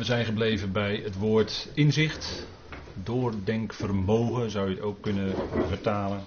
[0.00, 2.46] we zijn gebleven bij het woord inzicht.
[2.94, 5.34] Doordenkvermogen zou je het ook kunnen
[5.66, 6.24] vertalen.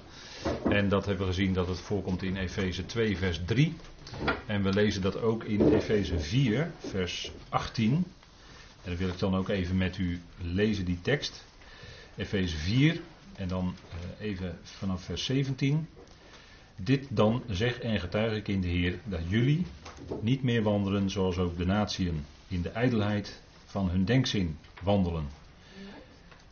[0.70, 3.76] En dat hebben we gezien dat het voorkomt in Efeze 2, vers 3.
[4.46, 7.94] En we lezen dat ook in Efeze 4, vers 18.
[7.94, 8.04] En
[8.84, 11.46] dan wil ik dan ook even met u lezen, die tekst.
[12.16, 13.00] Efeze 4,
[13.36, 13.76] en dan
[14.20, 15.88] eh, even vanaf vers 17.
[16.76, 19.66] Dit dan zeg en getuig ik in de Heer dat jullie
[20.22, 23.42] niet meer wandelen zoals ook de natieën in de ijdelheid
[23.74, 25.28] van hun denkzin wandelen,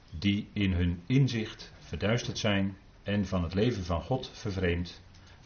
[0.09, 5.01] die in hun inzicht verduisterd zijn en van het leven van God vervreemd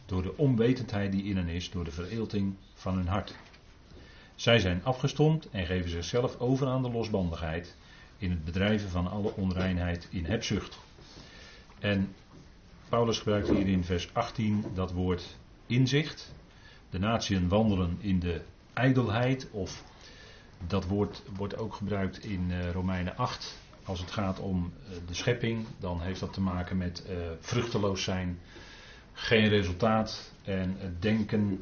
[0.05, 3.35] door de onwetendheid die in hen is, door de vereelting van hun hart.
[4.35, 7.75] Zij zijn afgestompt en geven zichzelf over aan de losbandigheid
[8.17, 10.79] in het bedrijven van alle onreinheid in hebzucht.
[11.79, 12.15] En
[12.89, 16.33] Paulus gebruikt hier in vers 18 dat woord inzicht.
[16.89, 18.41] De natieën wandelen in de
[18.73, 19.83] ijdelheid of
[20.67, 23.57] dat woord wordt ook gebruikt in uh, Romeinen 8.
[23.83, 28.03] Als het gaat om uh, de schepping, dan heeft dat te maken met uh, vruchteloos
[28.03, 28.39] zijn,
[29.13, 31.61] geen resultaat en het denken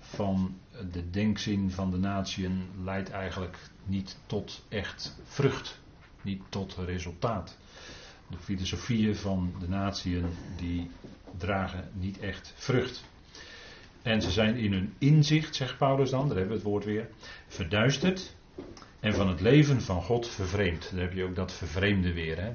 [0.00, 0.58] van
[0.92, 5.80] de denkzin van de natieën leidt eigenlijk niet tot echt vrucht,
[6.22, 7.56] niet tot resultaat.
[8.30, 10.26] De filosofieën van de natieën
[10.56, 10.90] die
[11.36, 13.04] dragen niet echt vrucht.
[14.02, 17.08] En ze zijn in hun inzicht, zegt Paulus dan, daar hebben we het woord weer,
[17.46, 18.34] verduisterd
[19.00, 20.90] en van het leven van God vervreemd.
[20.92, 22.52] Daar heb je ook dat vervreemde weer, hè?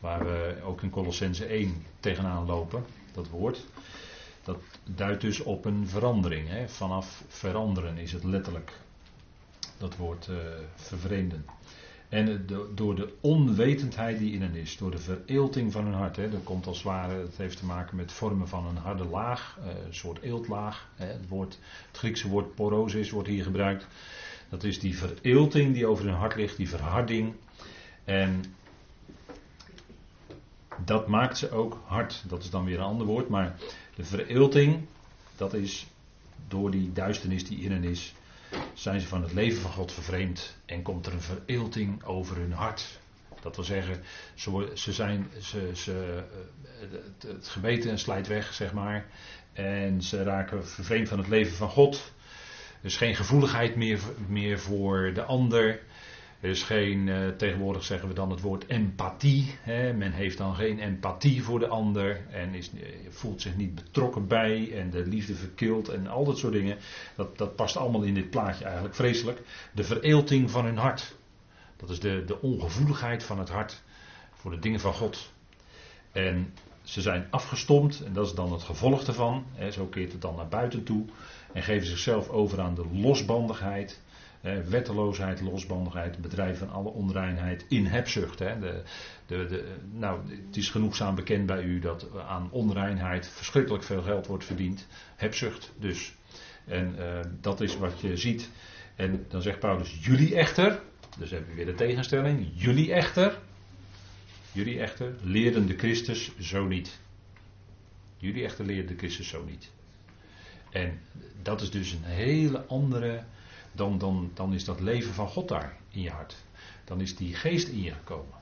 [0.00, 3.66] waar we ook in Colossense 1 tegenaan lopen, dat woord.
[4.44, 6.48] Dat duidt dus op een verandering.
[6.48, 6.68] Hè?
[6.68, 8.72] Vanaf veranderen is het letterlijk
[9.78, 10.36] dat woord uh,
[10.74, 11.44] vervreemden.
[12.08, 16.16] En door de onwetendheid die in hen is, door de vereelting van hun hart.
[16.16, 19.04] Hè, dat komt als het ware, het heeft te maken met vormen van een harde
[19.04, 20.88] laag, eh, een soort eeltlaag.
[20.94, 21.58] Hè, het, woord,
[21.88, 23.86] het Griekse woord porosis wordt hier gebruikt.
[24.50, 27.34] Dat is die vereelting die over hun hart ligt, die verharding.
[28.04, 28.44] En
[30.84, 32.22] dat maakt ze ook hard.
[32.26, 33.56] Dat is dan weer een ander woord, maar
[33.94, 34.86] de vereelting,
[35.36, 35.86] dat is
[36.48, 38.14] door die duisternis die in hen is,
[38.74, 42.52] zijn ze van het leven van God vervreemd en komt er een vereelting over hun
[42.52, 42.98] hart.
[43.40, 44.02] Dat wil zeggen,
[44.74, 46.24] ze, zijn, ze, ze,
[46.78, 49.06] het, het geweten slijt weg, zeg maar.
[49.52, 52.12] En ze raken vervreemd van het leven van God.
[52.80, 55.80] Er is geen gevoeligheid meer, meer voor de ander.
[56.40, 59.54] Er is geen, uh, tegenwoordig zeggen we dan het woord empathie.
[59.60, 59.92] Hè.
[59.92, 64.26] Men heeft dan geen empathie voor de ander en is, eh, voelt zich niet betrokken
[64.26, 66.76] bij en de liefde verkilt en al dat soort dingen.
[67.16, 69.40] Dat, dat past allemaal in dit plaatje eigenlijk vreselijk.
[69.72, 71.16] De vereelting van hun hart.
[71.76, 73.82] Dat is de, de ongevoeligheid van het hart
[74.32, 75.32] voor de dingen van God.
[76.12, 79.44] En ze zijn afgestompt en dat is dan het gevolg ervan.
[79.54, 79.70] Hè.
[79.70, 81.04] Zo keert het dan naar buiten toe
[81.52, 84.00] en geven zichzelf over aan de losbandigheid
[84.68, 88.38] wetteloosheid, losbandigheid, bedrijf van alle onreinheid in hebzucht.
[88.38, 88.58] Hè.
[88.58, 88.82] De,
[89.26, 94.26] de, de, nou, het is genoegzaam bekend bij u dat aan onreinheid verschrikkelijk veel geld
[94.26, 94.86] wordt verdiend.
[95.16, 96.14] Hebzucht dus.
[96.64, 98.50] En uh, dat is wat je ziet.
[98.96, 100.80] En dan zegt Paulus, jullie echter,
[101.18, 103.38] dus heb je weer de tegenstelling, jullie echter,
[104.52, 106.98] jullie echter leerden de Christus zo niet.
[108.16, 109.70] Jullie echter leerden de Christus zo niet.
[110.70, 111.00] En
[111.42, 113.24] dat is dus een hele andere
[113.72, 116.36] dan, dan, dan is dat leven van God daar in je hart.
[116.84, 118.38] Dan is die geest in je gekomen.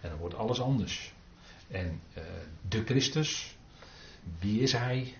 [0.00, 1.12] En dan wordt alles anders.
[1.68, 2.24] En uh,
[2.68, 3.56] de Christus,
[4.38, 5.14] wie is hij?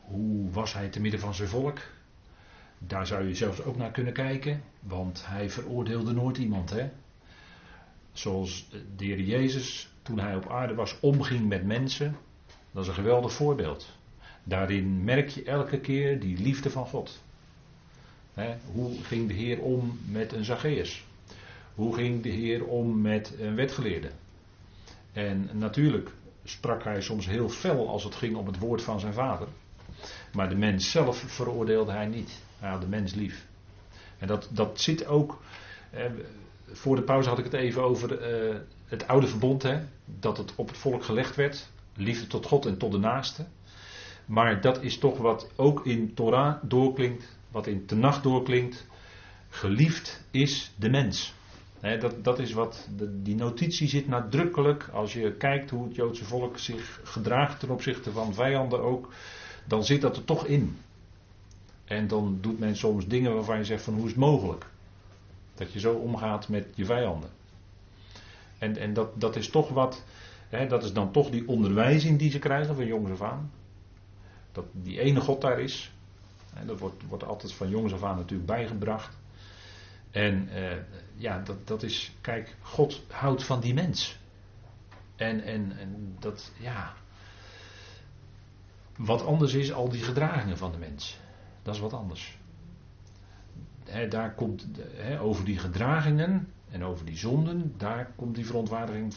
[0.00, 1.78] Hoe was hij te midden van zijn volk?
[2.78, 6.70] Daar zou je zelfs ook naar kunnen kijken, want hij veroordeelde nooit iemand.
[6.70, 6.90] Hè?
[8.12, 12.16] Zoals de Heer Jezus, toen hij op aarde was, omging met mensen.
[12.72, 13.96] Dat is een geweldig voorbeeld.
[14.44, 17.22] Daarin merk je elke keer die liefde van God
[18.72, 21.04] hoe ging de Heer om met een Zacchaeus?
[21.74, 24.10] Hoe ging de Heer om met een wetgeleerde?
[25.12, 26.10] En natuurlijk
[26.44, 29.48] sprak hij soms heel fel als het ging om het woord van zijn vader.
[30.32, 32.42] Maar de mens zelf veroordeelde hij niet.
[32.58, 33.46] Hij had de mens lief.
[34.18, 35.42] En dat, dat zit ook.
[35.90, 36.04] Eh,
[36.72, 39.62] voor de pauze had ik het even over eh, het oude verbond.
[39.62, 41.68] Hè, dat het op het volk gelegd werd.
[41.96, 43.46] Liefde tot God en tot de naaste.
[44.26, 48.86] Maar dat is toch wat ook in Torah doorklinkt wat in de nacht doorklinkt.
[49.48, 51.34] Geliefd is de mens.
[51.80, 52.88] dat, dat is wat,
[53.22, 54.88] die notitie zit nadrukkelijk.
[54.92, 59.12] Als je kijkt hoe het Joodse volk zich gedraagt ten opzichte van vijanden ook,
[59.64, 60.76] dan zit dat er toch in.
[61.84, 64.66] En dan doet men soms dingen waarvan je zegt van hoe is het mogelijk?
[65.54, 67.30] Dat je zo omgaat met je vijanden.
[68.58, 70.04] En, en dat, dat is toch wat,
[70.68, 73.50] dat is dan toch die onderwijzing die ze krijgen van jongs af aan.
[74.54, 75.92] Dat die ene God daar is,
[76.66, 79.16] dat wordt, wordt altijd van jongs af aan natuurlijk bijgebracht.
[80.10, 80.72] En uh,
[81.14, 84.18] ja, dat, dat is, kijk, God houdt van die mens.
[85.16, 86.94] En, en, en dat, ja.
[88.96, 91.18] Wat anders is al die gedragingen van de mens.
[91.62, 92.38] Dat is wat anders.
[94.08, 94.66] daar komt,
[95.20, 99.14] over die gedragingen en over die zonden, daar komt die verontwaardiging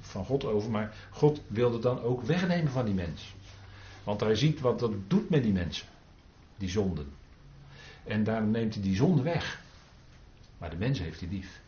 [0.00, 0.70] van God over.
[0.70, 3.34] Maar God wilde dan ook wegnemen van die mens.
[4.04, 5.86] Want hij ziet wat dat doet met die mensen,
[6.56, 7.06] die zonden.
[8.04, 9.62] En daarom neemt hij die zonde weg.
[10.58, 11.62] Maar de mens heeft hij lief.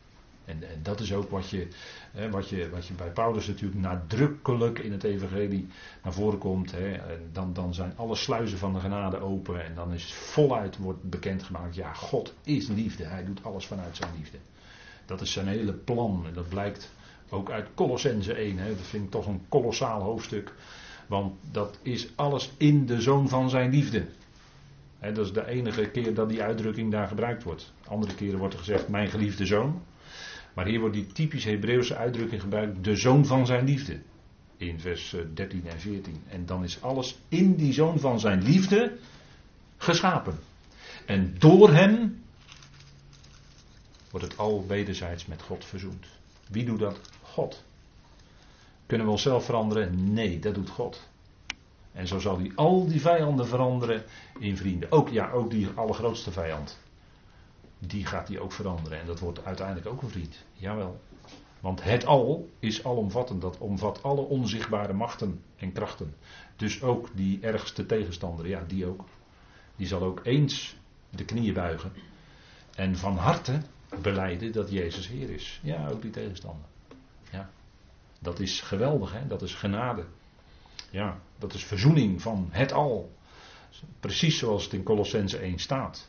[0.44, 1.68] En, en, dat is ook wat je,
[2.12, 5.68] hè, wat, je, wat je bij Paulus natuurlijk nadrukkelijk in het evangelie
[6.02, 6.72] naar voren komt.
[6.72, 7.00] Hè.
[7.32, 11.74] Dan, dan zijn alle sluizen van de genade open en dan is voluit wordt bekendgemaakt,
[11.74, 13.04] ja, God is liefde.
[13.04, 14.38] Hij doet alles vanuit zijn liefde.
[15.06, 16.90] Dat is zijn hele plan en dat blijkt
[17.28, 18.58] ook uit Colossense 1.
[18.58, 18.68] Hè.
[18.68, 20.54] Dat vind ik toch een kolossaal hoofdstuk.
[21.06, 24.06] Want dat is alles in de zoon van zijn liefde.
[25.00, 27.72] Dat is de enige keer dat die uitdrukking daar gebruikt wordt.
[27.88, 29.82] Andere keren wordt er gezegd mijn geliefde zoon.
[30.54, 34.00] Maar hier wordt die typisch Hebreeuwse uitdrukking gebruikt, de zoon van zijn liefde.
[34.56, 36.22] In vers 13 eh, en 14.
[36.28, 38.98] En dan is alles in die zoon van zijn liefde
[39.76, 40.38] geschapen.
[41.06, 42.22] En door hem
[44.10, 46.06] wordt het al wederzijds met God verzoend.
[46.48, 47.00] Wie doet dat?
[47.22, 47.64] God.
[48.86, 50.12] Kunnen we onszelf veranderen?
[50.12, 51.08] Nee, dat doet God.
[51.92, 54.04] En zo zal hij al die vijanden veranderen
[54.38, 54.92] in vrienden.
[54.92, 56.78] Ook, ja, ook die allergrootste vijand.
[57.78, 59.00] Die gaat hij ook veranderen.
[59.00, 60.44] En dat wordt uiteindelijk ook een vriend.
[60.52, 61.00] Jawel.
[61.60, 63.40] Want het al is alomvattend.
[63.40, 66.14] Dat omvat alle onzichtbare machten en krachten.
[66.56, 69.04] Dus ook die ergste tegenstander, ja, die ook.
[69.76, 70.76] Die zal ook eens
[71.10, 71.92] de knieën buigen.
[72.74, 73.60] En van harte
[74.02, 75.60] beleiden dat Jezus Heer is.
[75.62, 76.64] Ja, ook die tegenstander.
[77.30, 77.50] Ja.
[78.18, 79.26] Dat is geweldig, hè?
[79.26, 80.04] dat is genade.
[80.90, 83.14] Ja, dat is verzoening van het al.
[84.00, 86.08] Precies zoals het in Colossense 1 staat.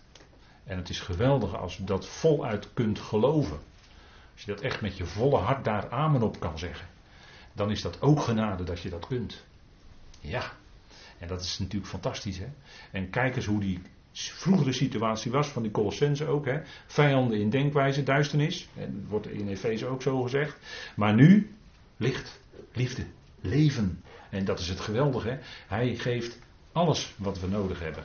[0.63, 3.59] En het is geweldig als je dat voluit kunt geloven.
[4.33, 6.88] Als je dat echt met je volle hart daar amen op kan zeggen.
[7.54, 9.44] Dan is dat ook genade dat je dat kunt.
[10.19, 10.51] Ja.
[11.18, 12.38] En dat is natuurlijk fantastisch.
[12.38, 12.48] Hè?
[12.92, 13.81] En kijk eens hoe die
[14.12, 16.45] vroegere situatie was van die Colossense ook.
[16.45, 16.60] Hè?
[16.86, 18.68] Vijanden in denkwijze, duisternis.
[18.75, 20.57] En dat wordt in Efeze ook zo gezegd.
[20.95, 21.56] Maar nu
[21.98, 22.40] licht,
[22.74, 23.06] liefde,
[23.42, 24.04] leven.
[24.30, 25.40] En dat is het geweldige.
[25.68, 26.40] Hij geeft
[26.72, 28.04] alles wat we nodig hebben.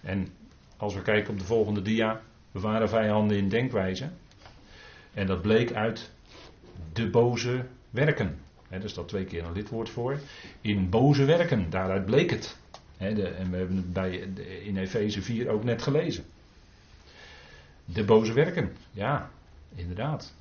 [0.00, 0.28] En
[0.76, 2.20] als we kijken op de volgende dia.
[2.52, 4.08] We waren vijanden in denkwijze.
[5.14, 6.10] En dat bleek uit
[6.92, 8.38] de boze werken.
[8.68, 10.18] He, er staat twee keer een lidwoord voor.
[10.60, 12.56] In boze werken, daaruit bleek het.
[12.98, 14.10] de, en we hebben het bij,
[14.64, 16.24] in Efeze 4 ook net gelezen.
[17.84, 19.30] De boze werken, ja,
[19.74, 20.34] inderdaad.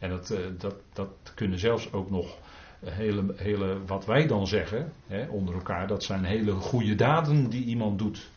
[0.00, 2.36] En dat, eh, dat, dat kunnen zelfs ook nog
[2.84, 7.64] hele, hele, wat wij dan zeggen hè, onder elkaar, dat zijn hele goede daden die
[7.64, 8.28] iemand doet.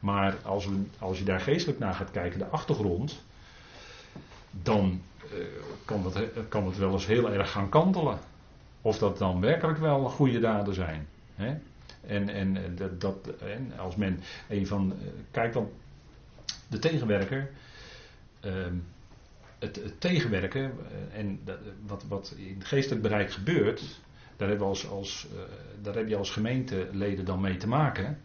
[0.00, 3.22] Maar als, we, als je daar geestelijk naar gaat kijken, de achtergrond,
[4.50, 5.02] dan
[5.32, 5.44] uh,
[5.84, 8.18] kan, dat, kan het wel eens heel erg gaan kantelen.
[8.82, 11.06] Of dat dan werkelijk wel goede daden zijn.
[11.34, 11.56] Hè?
[12.06, 13.16] En, en, dat, dat,
[13.76, 14.94] als men een van.
[15.30, 15.70] Kijk dan,
[16.68, 17.50] de tegenwerker.
[18.40, 18.74] Ehm,
[19.58, 24.00] het, tegenwerken eh, en dat, wat, wat in het geestelijk bereik gebeurt,
[24.36, 25.40] daar, hebben we als, als, uh,
[25.82, 28.18] daar heb je als gemeenteleden dan mee te maken.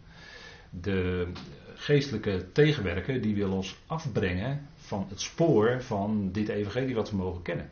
[0.70, 1.28] De
[1.74, 7.42] geestelijke tegenwerker die wil ons afbrengen van het spoor van dit evangelie wat we mogen
[7.42, 7.70] kennen.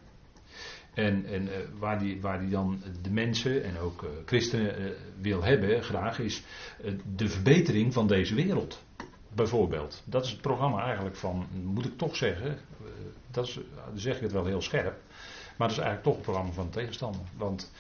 [0.95, 6.19] En, en waar, die, waar die dan de mensen en ook christenen wil hebben, graag,
[6.19, 6.43] is
[7.17, 8.85] de verbetering van deze wereld.
[9.35, 10.03] Bijvoorbeeld.
[10.05, 12.59] Dat is het programma eigenlijk van, moet ik toch zeggen,
[13.31, 15.01] dat is, dan zeg ik het wel heel scherp.
[15.57, 17.21] Maar dat is eigenlijk toch het programma van de tegenstander.
[17.37, 17.73] Want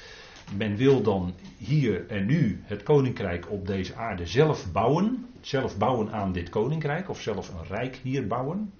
[0.56, 5.26] men wil dan hier en nu het koninkrijk op deze aarde zelf bouwen.
[5.40, 7.08] Zelf bouwen aan dit koninkrijk.
[7.08, 8.72] Of zelf een rijk hier bouwen.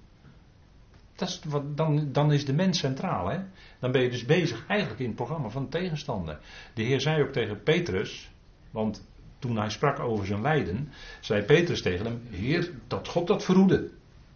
[1.15, 3.29] Dat is wat, dan, dan is de mens centraal.
[3.29, 3.39] Hè?
[3.79, 6.39] Dan ben je dus bezig eigenlijk in het programma van de tegenstander.
[6.73, 8.31] De Heer zei ook tegen Petrus.
[8.71, 9.07] Want
[9.39, 10.89] toen hij sprak over zijn lijden.
[11.19, 12.21] Zei Petrus tegen hem.
[12.29, 13.89] Heer, dat God dat verhoede.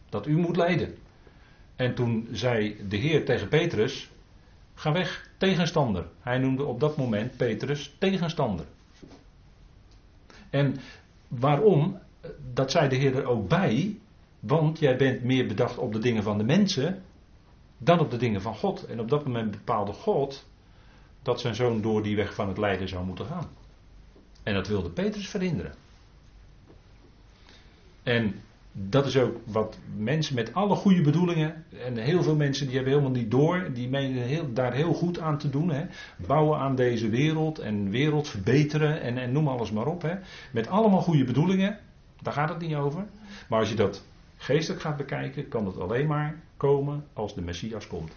[0.09, 0.95] Dat u moet lijden.
[1.83, 4.09] En toen zei de Heer tegen Petrus:
[4.73, 6.07] Ga weg, tegenstander.
[6.19, 8.65] Hij noemde op dat moment Petrus tegenstander.
[10.49, 10.75] En
[11.27, 11.99] waarom?
[12.53, 13.97] Dat zei de Heer er ook bij.
[14.39, 17.03] Want jij bent meer bedacht op de dingen van de mensen
[17.77, 18.85] dan op de dingen van God.
[18.85, 20.45] En op dat moment bepaalde God
[21.21, 23.47] dat zijn zoon door die weg van het lijden zou moeten gaan.
[24.43, 25.73] En dat wilde Petrus verhinderen.
[28.03, 28.41] En
[28.75, 32.93] dat is ook wat mensen met alle goede bedoelingen, en heel veel mensen die hebben
[32.93, 35.69] helemaal niet door, die menen heel, daar heel goed aan te doen.
[35.69, 35.85] Hè.
[36.27, 40.01] Bouwen aan deze wereld en wereld verbeteren en, en noem alles maar op.
[40.01, 40.15] Hè.
[40.51, 41.79] Met allemaal goede bedoelingen,
[42.21, 43.05] daar gaat het niet over.
[43.49, 44.05] Maar als je dat
[44.37, 48.11] geestelijk gaat bekijken, kan het alleen maar komen als de Messias komt.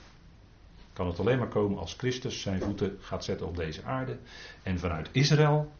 [0.92, 4.18] Kan het alleen maar komen als Christus zijn voeten gaat zetten op deze aarde.
[4.62, 5.72] En vanuit Israël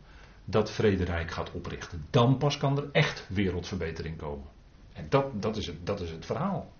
[0.44, 2.06] dat vrederijk gaat oprichten.
[2.10, 4.54] Dan pas kan er echt wereldverbetering komen.
[4.96, 6.72] En dat, dat, is, het, dat is het verhaal.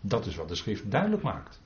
[0.00, 1.60] Dat is wat de schrift duidelijk maakt.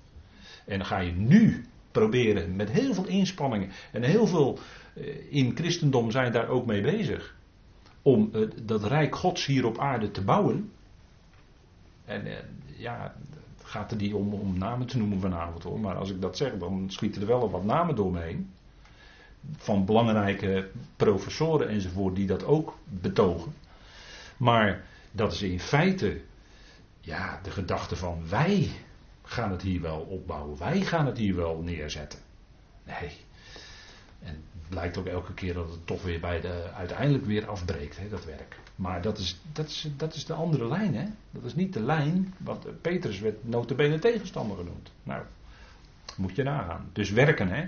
[0.64, 4.58] En dan ga je nu proberen met heel veel inspanningen en heel veel
[4.94, 7.34] eh, in christendom zijn daar ook mee bezig.
[8.02, 10.72] Om eh, dat rijk gods hier op aarde te bouwen.
[12.04, 12.36] En eh,
[12.76, 13.14] ja,
[13.62, 15.80] gaat er niet om, om namen te noemen vanavond hoor.
[15.80, 18.50] Maar als ik dat zeg, dan schieten er wel wat namen door me heen.
[19.56, 23.54] Van belangrijke professoren enzovoort die dat ook betogen.
[24.36, 26.20] Maar dat is in feite
[27.00, 28.70] ja, de gedachte van wij
[29.22, 30.58] gaan het hier wel opbouwen.
[30.58, 32.18] Wij gaan het hier wel neerzetten.
[32.84, 33.10] Nee.
[34.22, 37.98] En het blijkt ook elke keer dat het toch weer bij de, uiteindelijk weer afbreekt,
[37.98, 38.58] hè, dat werk.
[38.76, 41.04] Maar dat is, dat, is, dat is de andere lijn, hè.
[41.30, 44.92] Dat is niet de lijn, want Petrus werd notabene tegenstander genoemd.
[45.02, 45.22] Nou,
[46.16, 46.90] moet je nagaan.
[46.92, 47.66] Dus werken, hè.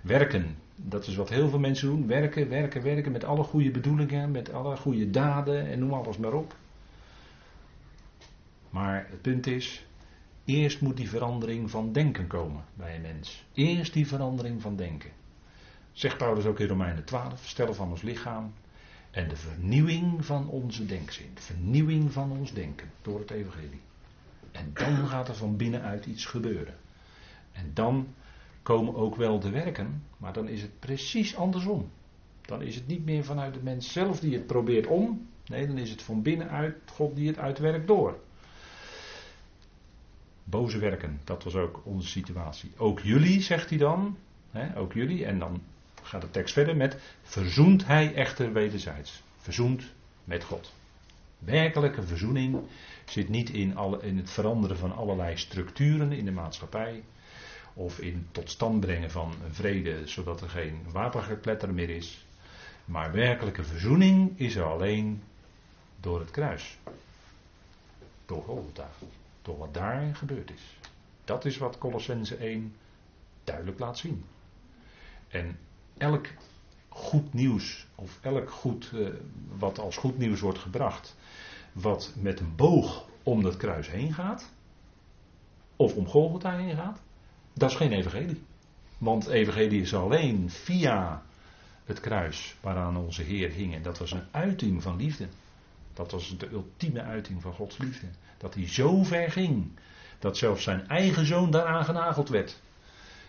[0.00, 2.06] Werken, dat is wat heel veel mensen doen.
[2.06, 6.32] Werken, werken, werken met alle goede bedoelingen, met alle goede daden en noem alles maar
[6.32, 6.54] op.
[8.76, 9.86] Maar het punt is,
[10.44, 13.44] eerst moet die verandering van denken komen bij een mens.
[13.54, 15.10] Eerst die verandering van denken.
[15.92, 18.52] Zegt Paulus ook in Romeinen 12, stellen van ons lichaam
[19.10, 21.30] en de vernieuwing van onze denkzin.
[21.34, 23.80] Vernieuwing van ons denken door het evangelie.
[24.52, 26.74] En dan gaat er van binnenuit iets gebeuren.
[27.52, 28.08] En dan
[28.62, 31.90] komen ook wel de werken, maar dan is het precies andersom.
[32.40, 35.28] Dan is het niet meer vanuit de mens zelf die het probeert om.
[35.46, 38.24] Nee, dan is het van binnenuit God die het uitwerkt door.
[40.48, 42.72] Boze werken, dat was ook onze situatie.
[42.76, 44.16] Ook jullie, zegt hij dan.
[44.50, 45.24] Hè, ook jullie.
[45.24, 45.62] En dan
[46.02, 46.96] gaat de tekst verder met.
[47.22, 49.22] Verzoent hij echter wederzijds.
[49.36, 49.82] Verzoend
[50.24, 50.72] met God.
[51.38, 52.58] Werkelijke verzoening
[53.04, 57.02] zit niet in, alle, in het veranderen van allerlei structuren in de maatschappij.
[57.74, 62.26] Of in tot stand brengen van een vrede, zodat er geen wapengekletter meer is.
[62.84, 65.22] Maar werkelijke verzoening is er alleen
[66.00, 66.78] door het kruis.
[68.26, 68.88] Door Golgotha.
[69.46, 70.78] Door wat daar gebeurd is.
[71.24, 72.74] Dat is wat Colossense 1
[73.44, 74.24] duidelijk laat zien.
[75.28, 75.58] En
[75.98, 76.26] elk
[76.88, 79.08] goed nieuws, of elk goed, uh,
[79.58, 81.16] wat als goed nieuws wordt gebracht,
[81.72, 84.50] wat met een boog om dat kruis heen gaat,
[85.76, 87.00] of om Golgotha heen gaat,
[87.52, 88.42] dat is geen evangelie.
[88.98, 91.22] Want evangelie is alleen via
[91.84, 93.74] het kruis waaraan onze Heer hing.
[93.74, 95.28] En dat was een uiting van liefde.
[95.96, 98.06] Dat was de ultieme uiting van Gods liefde.
[98.38, 99.78] Dat hij zo ver ging.
[100.18, 102.60] Dat zelfs zijn eigen zoon daaraan genageld werd.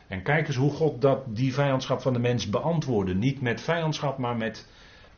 [0.07, 3.15] En kijk eens hoe God dat, die vijandschap van de mens beantwoordde.
[3.15, 4.67] Niet met vijandschap, maar met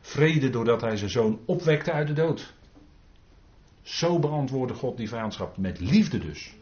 [0.00, 2.54] vrede doordat hij zijn zoon opwekte uit de dood.
[3.82, 5.56] Zo beantwoordde God die vijandschap.
[5.56, 6.54] Met liefde dus.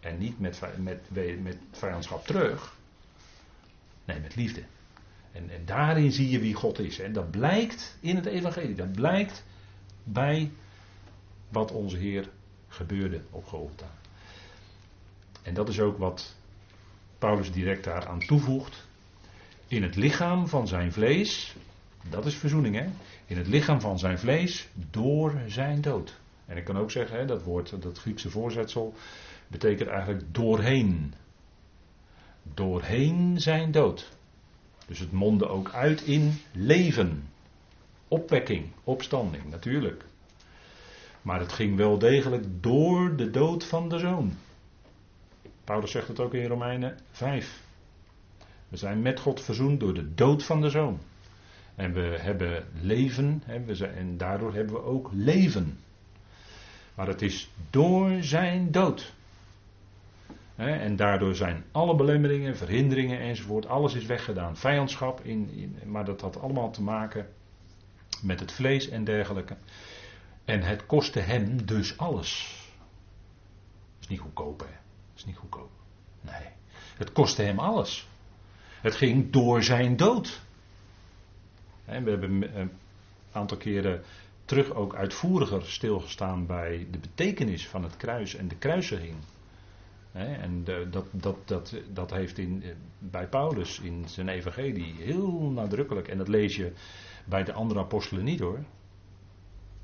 [0.00, 1.10] En niet met, met,
[1.42, 2.76] met vijandschap terug.
[4.04, 4.62] Nee, met liefde.
[5.32, 6.98] En, en daarin zie je wie God is.
[6.98, 8.74] En dat blijkt in het evangelie.
[8.74, 9.44] Dat blijkt
[10.12, 10.50] bij
[11.48, 12.28] wat onze Heer
[12.68, 13.90] gebeurde op Golgotha.
[15.42, 16.36] En dat is ook wat
[17.18, 18.86] Paulus direct daaraan toevoegt.
[19.68, 21.56] In het lichaam van zijn vlees,
[22.10, 22.86] dat is verzoening hè,
[23.26, 26.18] in het lichaam van zijn vlees door zijn dood.
[26.46, 28.94] En ik kan ook zeggen, hè, dat woord, dat Griekse voorzetsel,
[29.46, 31.14] betekent eigenlijk doorheen.
[32.42, 34.16] Doorheen zijn dood.
[34.86, 37.28] Dus het mondde ook uit in leven.
[38.08, 40.04] Opwekking, opstanding, natuurlijk.
[41.22, 44.32] Maar het ging wel degelijk door de dood van de zoon.
[45.64, 47.62] Paulus zegt het ook in Romeinen 5.
[48.68, 51.00] We zijn met God verzoend door de dood van de zoon.
[51.74, 53.42] En we hebben leven,
[53.94, 55.78] en daardoor hebben we ook leven.
[56.94, 59.14] Maar het is door zijn dood.
[60.54, 64.56] En daardoor zijn alle belemmeringen, verhinderingen enzovoort, alles is weggedaan.
[64.56, 67.28] Vijandschap, in, in, maar dat had allemaal te maken
[68.22, 69.56] met het vlees en dergelijke.
[70.44, 72.56] En het kostte hem dus alles.
[74.00, 74.76] Is niet goedkoop, hè?
[75.16, 75.70] Is niet goedkoop.
[76.20, 76.46] Nee.
[76.96, 78.08] Het kostte hem alles.
[78.80, 80.40] Het ging door zijn dood.
[81.84, 82.70] we hebben een
[83.32, 84.02] aantal keren
[84.44, 89.16] terug ook uitvoeriger stilgestaan bij de betekenis van het kruis en de kruisiging.
[90.12, 92.64] En dat, dat, dat, dat heeft in,
[92.98, 96.72] bij Paulus in zijn evangelie heel nadrukkelijk, en dat lees je
[97.28, 98.58] bij de andere apostelen niet hoor.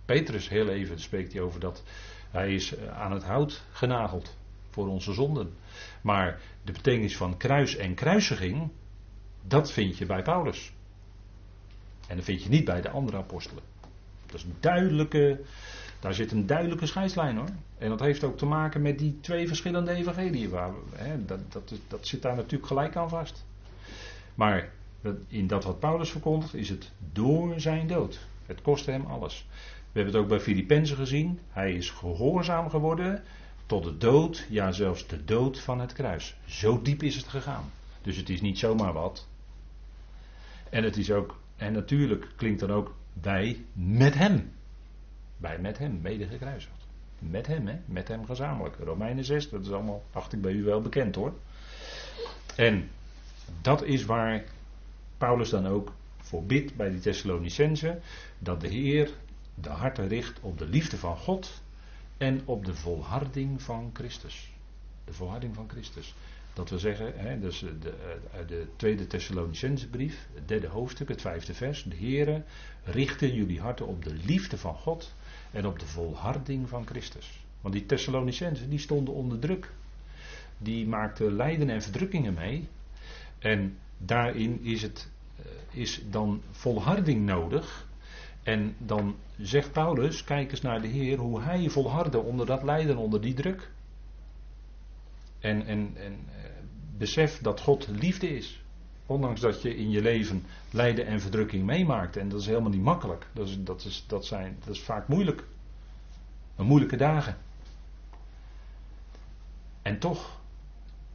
[0.04, 1.82] Petrus, heel even spreekt hij over dat
[2.30, 4.36] hij is eh, aan het hout genageld
[4.70, 5.54] voor onze zonden.
[6.02, 8.70] Maar de betekenis van kruis en kruisiging,
[9.42, 10.72] dat vind je bij Paulus.
[12.08, 13.62] En dat vind je niet bij de andere apostelen.
[14.26, 15.40] Dat is een duidelijke,
[16.00, 17.48] Daar zit een duidelijke scheidslijn hoor.
[17.78, 20.50] En dat heeft ook te maken met die twee verschillende evangeliën.
[20.50, 23.44] Waar, hè, dat, dat, dat zit daar natuurlijk gelijk aan vast.
[24.34, 24.70] Maar
[25.28, 28.26] in dat wat Paulus verkondigt is het door zijn dood.
[28.46, 29.46] Het kostte hem alles.
[29.50, 31.38] We hebben het ook bij Filippenzen gezien.
[31.50, 33.23] Hij is gehoorzaam geworden
[33.66, 36.37] tot de dood, ja zelfs de dood van het kruis.
[36.44, 37.70] Zo diep is het gegaan.
[38.02, 39.26] Dus het is niet zomaar wat.
[40.70, 44.52] En het is ook, en natuurlijk klinkt dan ook bij met hem.
[45.37, 46.87] Bij met hem, mede gekruisigd.
[47.18, 47.76] Met hem, hè?
[47.84, 48.76] met hem gezamenlijk.
[48.78, 51.32] Romeinen 6, dat is allemaal, dacht ik bij u wel bekend hoor.
[52.56, 52.90] En
[53.61, 54.44] dat is waar
[55.18, 58.00] Paulus dan ook voor bidt bij die Thessalonicenzen.
[58.38, 59.11] Dat de Heer
[59.54, 61.62] de harten richt op de liefde van God
[62.16, 64.52] en op de volharding van Christus.
[65.04, 66.14] De volharding van Christus.
[66.52, 67.94] Dat wil zeggen, hè, dus de,
[68.47, 71.83] de tweede Thessalonicense brief, het derde hoofdstuk, het vijfde vers.
[71.83, 72.42] De Heere
[72.85, 75.14] richten jullie harten op de liefde van God
[75.50, 77.44] en op de volharding van Christus.
[77.61, 79.73] Want die Thessalonicenzen die stonden onder druk.
[80.59, 82.68] Die maakten lijden en verdrukkingen mee.
[83.38, 87.86] En daarin is, het, eh, is dan volharding nodig.
[88.42, 92.96] En dan zegt Paulus, kijk eens naar de Heer, hoe hij volhardde onder dat lijden,
[92.96, 93.70] onder die druk.
[95.38, 96.50] En, en, en eh,
[96.96, 98.62] besef dat God liefde is.
[99.06, 102.16] Ondanks dat je in je leven lijden en verdrukking meemaakt.
[102.16, 103.26] En dat is helemaal niet makkelijk.
[103.32, 105.44] Dat is, dat is, dat zijn, dat is vaak moeilijk.
[106.56, 107.36] Een moeilijke dagen.
[109.82, 110.40] En toch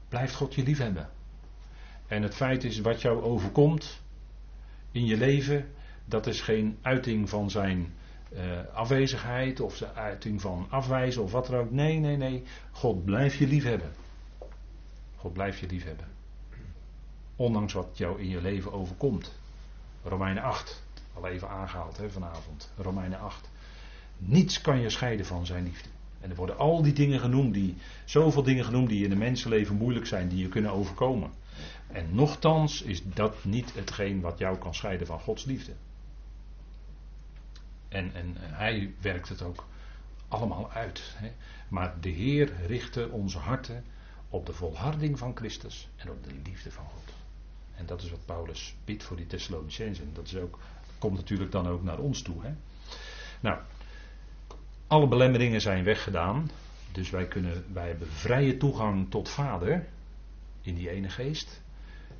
[0.10, 1.10] blijft God je liefhebben.
[2.10, 4.02] En het feit is wat jou overkomt
[4.92, 5.66] in je leven,
[6.06, 7.94] dat is geen uiting van zijn
[8.34, 8.40] uh,
[8.74, 11.72] afwezigheid of zijn uiting van afwijzen of wat dan ook.
[11.72, 12.44] Nee, nee, nee.
[12.72, 13.92] God blijft je liefhebben.
[15.16, 16.08] God blijft je liefhebben.
[17.36, 19.40] Ondanks wat jou in je leven overkomt.
[20.04, 22.72] Romeinen 8, al even aangehaald hè, vanavond.
[22.78, 23.50] Romeinen 8.
[24.18, 25.90] Niets kan je scheiden van zijn liefde.
[26.22, 27.76] En er worden al die dingen genoemd, die,
[28.06, 31.32] zoveel dingen genoemd die in een mensenleven moeilijk zijn, die je kunnen overkomen.
[31.88, 35.72] En nochtans is dat niet hetgeen wat jou kan scheiden van Gods liefde.
[37.88, 39.66] En, en hij werkt het ook
[40.28, 41.14] allemaal uit.
[41.16, 41.32] Hè.
[41.68, 43.84] Maar de Heer richtte onze harten
[44.30, 47.14] op de volharding van Christus en op de liefde van God.
[47.76, 50.14] En dat is wat Paulus biedt voor die Thessalonicenzen.
[50.14, 50.60] Dat is ook,
[50.98, 52.44] komt natuurlijk dan ook naar ons toe.
[52.44, 52.54] Hè.
[53.40, 53.60] Nou,
[54.88, 56.50] alle belemmeringen zijn weggedaan.
[56.92, 59.88] Dus wij, kunnen, wij hebben vrije toegang tot Vader
[60.70, 61.62] in die ene geest.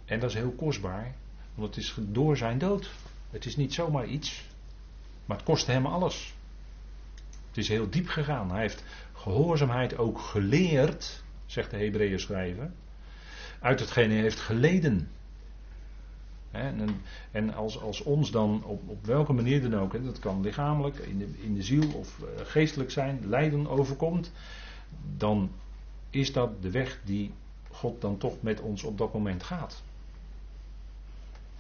[0.06, 1.16] En dat is heel kostbaar,
[1.56, 2.90] want het is door zijn dood.
[3.30, 4.46] Het is niet zomaar iets,
[5.26, 6.34] maar het kostte hem alles.
[7.48, 8.52] Het is heel diep gegaan.
[8.52, 8.84] Hij heeft
[9.14, 12.72] gehoorzaamheid ook geleerd, zegt de Hebreeën schrijver,
[13.60, 15.10] uit hetgene hij heeft geleden.
[16.52, 20.98] En, en als, als, ons dan op, op welke manier dan ook, dat kan lichamelijk,
[20.98, 24.32] in de, in de ziel of eh, geestelijk zijn, lijden overkomt,
[25.18, 25.52] dan
[26.10, 27.32] is dat de weg die
[27.72, 29.84] God dan toch met ons op dat moment gaat.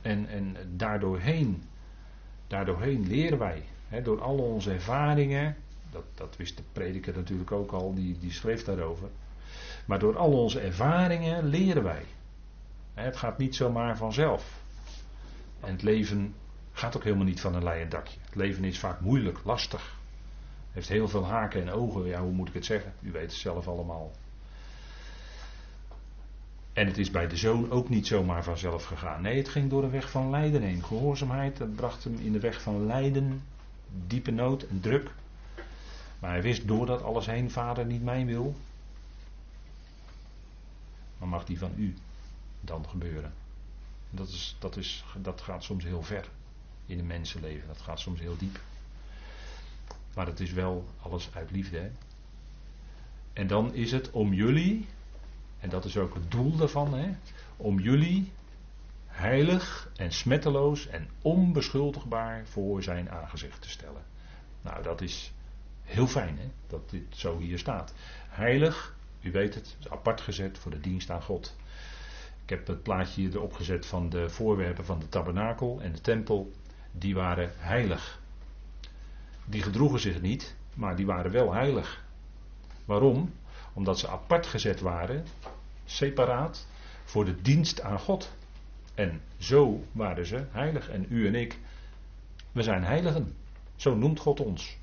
[0.01, 1.63] En, en daardoorheen,
[2.47, 3.63] daardoorheen leren wij,
[4.03, 5.55] door al onze ervaringen,
[5.91, 9.09] dat, dat wist de prediker natuurlijk ook al, die, die schreef daarover.
[9.85, 12.03] Maar door al onze ervaringen leren wij.
[12.93, 14.61] Het gaat niet zomaar vanzelf.
[15.59, 16.35] En het leven
[16.71, 18.19] gaat ook helemaal niet van een leien dakje.
[18.25, 19.97] Het leven is vaak moeilijk, lastig.
[20.71, 22.05] Heeft heel veel haken en ogen.
[22.05, 22.93] Ja, hoe moet ik het zeggen?
[22.99, 24.11] U weet het zelf allemaal.
[26.79, 29.21] En het is bij de zoon ook niet zomaar vanzelf gegaan.
[29.21, 30.83] Nee, het ging door een weg van lijden heen.
[30.83, 33.43] Gehoorzaamheid, dat bracht hem in de weg van lijden,
[34.07, 35.11] diepe nood en druk.
[36.19, 38.55] Maar hij wist door dat alles heen, vader, niet mijn wil.
[41.17, 41.95] Maar mag die van u
[42.61, 43.33] dan gebeuren?
[44.09, 46.29] Dat, is, dat, is, dat gaat soms heel ver
[46.85, 47.67] in een mensenleven.
[47.67, 48.59] Dat gaat soms heel diep.
[50.13, 51.77] Maar het is wel alles uit liefde.
[51.77, 51.89] Hè?
[53.33, 54.87] En dan is het om jullie,
[55.59, 57.09] en dat is ook het doel daarvan, hè,
[57.57, 58.31] om jullie
[59.07, 64.01] heilig en smetteloos en onbeschuldigbaar voor zijn aangezicht te stellen.
[64.61, 65.33] Nou, dat is
[65.81, 67.93] heel fijn hè, dat dit zo hier staat.
[68.29, 71.55] Heilig, u weet het, is apart gezet voor de dienst aan God.
[72.43, 76.01] Ik heb het plaatje hier erop gezet van de voorwerpen van de tabernakel en de
[76.01, 76.51] tempel.
[76.91, 78.19] Die waren heilig.
[79.45, 82.03] Die gedroegen zich niet, maar die waren wel heilig.
[82.85, 83.33] Waarom?
[83.73, 85.25] Omdat ze apart gezet waren,
[85.85, 86.67] separaat,
[87.03, 88.31] voor de dienst aan God.
[88.95, 90.89] En zo waren ze heilig.
[90.89, 91.59] En u en ik,
[92.51, 93.35] we zijn heiligen.
[93.75, 94.77] Zo noemt God ons.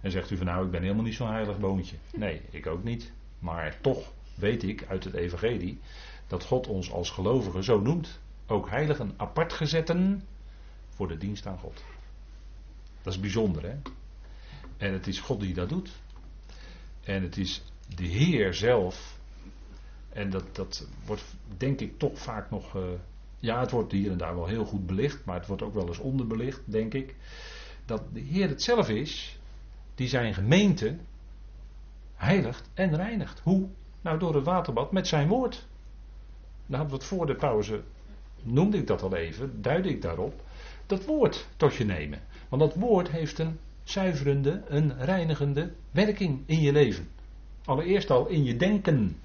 [0.00, 1.96] En zegt u van nou, ik ben helemaal niet zo'n heilig boontje.
[2.14, 3.12] Nee, ik ook niet.
[3.38, 5.80] Maar toch weet ik uit het evangelie
[6.26, 8.18] dat God ons als gelovigen zo noemt.
[8.46, 10.24] Ook heiligen apart gezetten
[10.88, 11.84] voor de dienst aan God.
[13.02, 13.76] Dat is bijzonder hè.
[14.76, 15.90] En het is God die dat doet.
[17.04, 19.18] En het is de Heer zelf.
[20.08, 22.76] En dat, dat wordt denk ik toch vaak nog.
[22.76, 22.82] Uh,
[23.38, 25.24] ja, het wordt hier en daar wel heel goed belicht.
[25.24, 27.14] Maar het wordt ook wel eens onderbelicht, denk ik.
[27.84, 29.38] Dat de Heer het zelf is.
[29.94, 30.96] Die zijn gemeente
[32.14, 33.40] heiligt en reinigt.
[33.40, 33.68] Hoe?
[34.00, 35.66] Nou, door het waterbad met zijn woord.
[36.66, 37.82] Dan hadden voor de pauze,
[38.42, 40.42] noemde ik dat al even, duidde ik daarop.
[40.86, 42.22] Dat woord tot je nemen.
[42.48, 47.08] Want dat woord heeft een zuiverende, een reinigende werking in je leven.
[47.64, 49.16] Allereerst al in je denken.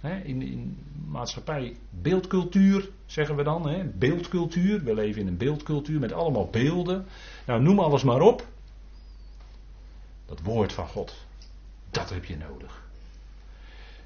[0.00, 3.92] in, in maatschappij beeldcultuur, zeggen we dan.
[3.94, 7.06] beeldcultuur, we leven in een beeldcultuur met allemaal beelden.
[7.46, 8.46] Nou, noem alles maar op.
[10.26, 11.14] Dat woord van God,
[11.90, 12.82] dat heb je nodig.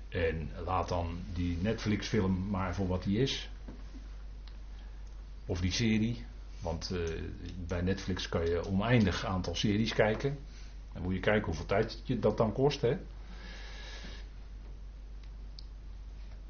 [0.09, 3.49] En laat dan die Netflix-film maar voor wat die is.
[5.47, 6.25] Of die serie.
[6.61, 7.01] Want uh,
[7.67, 10.39] bij Netflix kan je oneindig aantal series kijken.
[10.99, 12.81] Dan moet je kijken hoeveel tijd je dat dan kost.
[12.81, 12.97] Hè?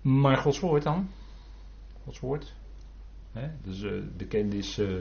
[0.00, 1.10] Maar Gods woord dan?
[2.04, 2.54] Gods woord.
[3.32, 3.50] Hè?
[3.62, 4.78] Dus uh, bekend is.
[4.78, 5.00] Uh,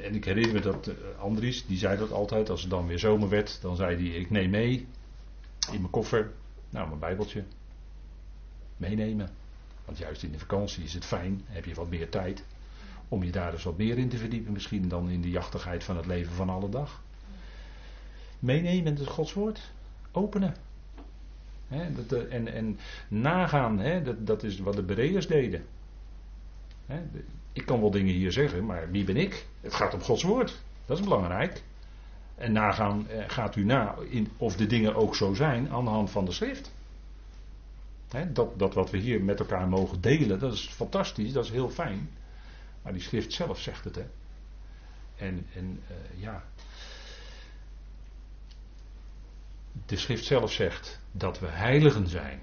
[0.00, 2.50] en ik herinner me dat Andries, die zei dat altijd.
[2.50, 4.86] Als het dan weer zomer werd, dan zei hij: Ik neem mee
[5.72, 6.30] in mijn koffer.
[6.70, 7.44] Nou, mijn Bijbeltje.
[8.76, 9.30] Meenemen.
[9.84, 12.44] Want juist in de vakantie is het fijn, heb je wat meer tijd.
[13.08, 15.96] Om je daar dus wat meer in te verdiepen, misschien dan in de jachtigheid van
[15.96, 17.02] het leven van alle dag.
[18.38, 19.70] Meenemen, het Gods woord.
[20.12, 20.54] Openen.
[21.68, 25.64] dat, eh, en, en nagaan, dat, dat is wat de Bereërs deden.
[27.52, 29.46] ik kan wel dingen hier zeggen, maar wie ben ik?
[29.60, 30.62] Het gaat om Gods woord.
[30.86, 31.62] Dat is belangrijk.
[32.34, 35.90] En nagaan eh, gaat u na in, of de dingen ook zo zijn aan de
[35.90, 36.72] hand van de schrift.
[38.32, 41.70] dat, dat wat we hier met elkaar mogen delen, dat is fantastisch, dat is heel
[41.70, 42.10] fijn.
[42.82, 44.06] Maar die schrift zelf zegt het, hè.
[45.16, 46.44] En, en uh, ja.
[49.86, 52.40] De schrift zelf zegt dat we heiligen zijn.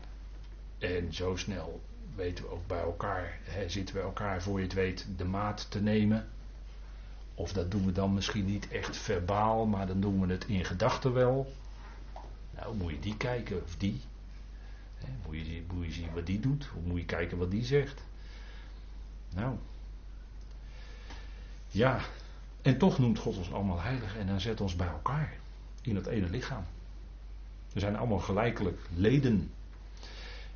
[0.77, 1.81] En zo snel
[2.15, 5.71] weten we ook bij elkaar, hè, zitten we elkaar voor je het weet de maat
[5.71, 6.27] te nemen.
[7.35, 10.65] Of dat doen we dan misschien niet echt verbaal, maar dan doen we het in
[10.65, 11.53] gedachten wel.
[12.55, 14.01] Nou, moet je die kijken of die.
[15.25, 18.01] moet, je, moet je zien wat die doet, of moet je kijken wat die zegt.
[19.33, 19.55] Nou.
[21.67, 21.99] Ja,
[22.61, 25.33] en toch noemt God ons allemaal heilig en dan zet ons bij elkaar
[25.81, 26.65] in het ene lichaam.
[27.75, 29.51] We zijn allemaal gelijkelijk leden.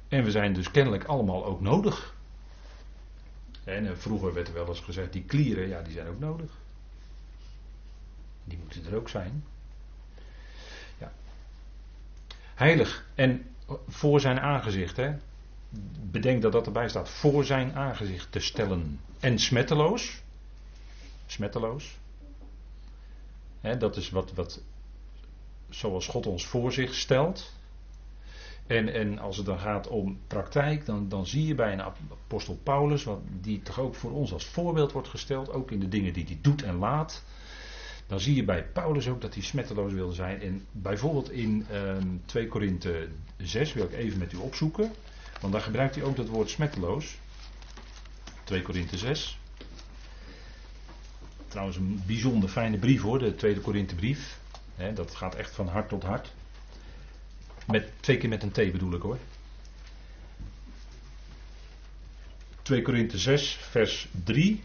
[0.07, 2.15] En we zijn dus kennelijk allemaal ook nodig.
[3.63, 6.51] En eh, vroeger werd er wel eens gezegd, die klieren, ja, die zijn ook nodig.
[8.43, 9.43] Die moeten er ook zijn.
[10.97, 11.11] Ja.
[12.55, 13.45] Heilig en
[13.87, 14.97] voor zijn aangezicht.
[14.97, 15.15] Hè.
[16.11, 17.09] Bedenk dat dat erbij staat.
[17.09, 18.99] Voor zijn aangezicht te stellen.
[19.19, 20.21] En smetteloos.
[21.25, 21.97] Smetteloos.
[23.61, 24.61] Dat is wat, wat
[25.69, 27.53] zoals God ons voor zich stelt.
[28.67, 32.59] En, en als het dan gaat om praktijk, dan, dan zie je bij een apostel
[32.63, 36.13] Paulus, wat, die toch ook voor ons als voorbeeld wordt gesteld, ook in de dingen
[36.13, 37.23] die hij doet en laat.
[38.07, 40.41] Dan zie je bij Paulus ook dat hij smetteloos wilde zijn.
[40.41, 44.91] En bijvoorbeeld in uh, ehm, 2 Korinthe 6 wil ik even met u opzoeken.
[45.41, 47.17] Want daar gebruikt hij ook dat woord smetteloos.
[48.43, 49.39] 2 Korinthe 6.
[51.47, 54.38] Trouwens een bijzonder fijne brief hoor, de tweede Korinthe brief.
[54.93, 56.33] Dat gaat echt van hart tot hart.
[57.67, 59.17] Met, twee keer met een T bedoel ik hoor.
[62.61, 64.63] 2 Korinthe 6, vers 3.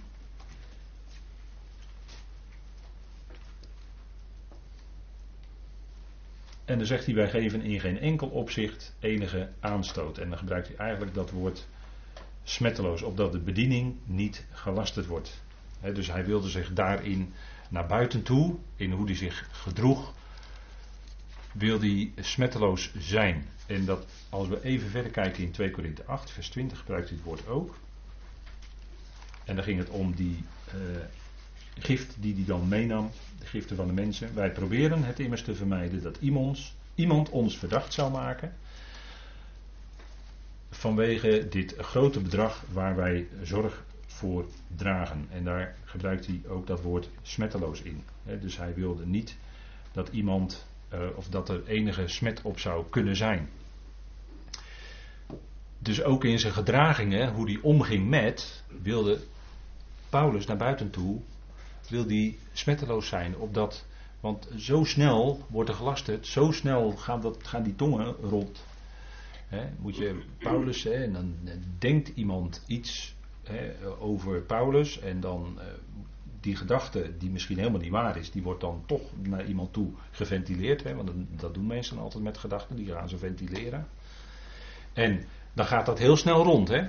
[6.64, 10.18] En dan zegt hij, wij geven in geen enkel opzicht enige aanstoot.
[10.18, 11.66] En dan gebruikt hij eigenlijk dat woord
[12.42, 15.42] smetteloos, opdat de bediening niet gelasterd wordt.
[15.80, 17.32] dus hij wilde zich daarin
[17.68, 20.12] naar buiten toe, in hoe hij zich gedroeg,
[21.52, 23.46] wilde hij smetteloos zijn.
[23.66, 27.22] En dat als we even verder kijken in 2 Korinthe 8, vers 20 gebruikt het
[27.22, 27.74] woord ook.
[29.44, 30.74] En dan ging het om die uh,
[31.78, 34.34] gift die hij dan meenam de giften van de mensen.
[34.34, 38.52] Wij proberen het immers te vermijden dat iemand, iemand ons verdacht zou maken.
[40.70, 44.46] Vanwege dit grote bedrag waar wij zorg voor
[44.76, 45.26] dragen.
[45.30, 48.04] En daar gebruikt hij ook dat woord smetteloos in.
[48.40, 49.36] dus hij wilde niet
[49.92, 53.48] dat iemand uh, of dat er enige smet op zou kunnen zijn.
[55.78, 59.20] Dus ook in zijn gedragingen, hoe hij omging met, wilde
[60.08, 61.20] Paulus naar buiten toe
[61.88, 63.36] wil die smetteloos zijn.
[63.36, 63.86] Opdat,
[64.20, 68.64] want zo snel wordt er gelasterd, zo snel gaan, dat, gaan die tongen rond.
[69.78, 71.34] moet je Paulus, en dan
[71.78, 73.14] denkt iemand iets
[73.98, 75.62] over Paulus en dan uh,
[76.40, 79.90] die gedachte, die misschien helemaal niet waar is, die wordt dan toch naar iemand toe
[80.10, 80.82] geventileerd.
[80.82, 83.86] Hè, want dat doen mensen altijd met gedachten, die gaan ze ventileren.
[84.92, 86.86] En dan gaat dat heel snel rond, hè?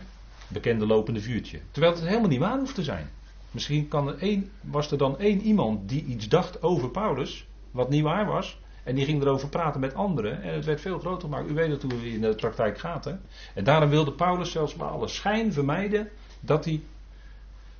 [0.47, 1.59] bekende lopende vuurtje.
[1.71, 3.09] Terwijl het helemaal niet waar hoeft te zijn.
[3.51, 7.89] Misschien kan er één, was er dan één iemand die iets dacht over Paulus, wat
[7.89, 8.59] niet waar was.
[8.83, 10.41] En die ging erover praten met anderen.
[10.41, 13.05] En het werd veel groter Maar U weet het hoe het in de praktijk gaat.
[13.05, 13.13] Hè?
[13.53, 16.09] En daarom wilde Paulus zelfs bij alle schijn vermijden
[16.45, 16.81] dat hij.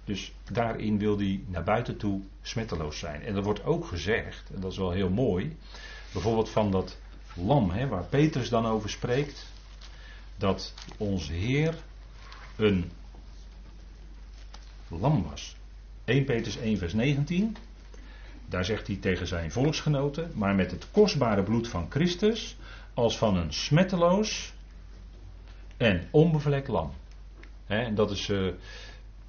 [0.04, 3.22] Dus daarin wil hij naar buiten toe smetteloos zijn.
[3.22, 5.58] En er wordt ook gezegd, en dat is wel heel mooi.
[6.14, 6.98] Bijvoorbeeld van dat
[7.34, 9.46] lam, hè, waar Petrus dan over spreekt.
[10.38, 11.76] Dat onze Heer
[12.56, 12.92] een
[14.88, 15.56] lam was.
[16.06, 17.56] 1 Petrus 1 vers 19.
[18.48, 22.58] Daar zegt hij tegen zijn volksgenoten, maar met het kostbare bloed van Christus,
[22.94, 24.54] als van een smetteloos
[25.78, 26.92] en onbevlekt lam.
[27.68, 28.54] En dat is, uh,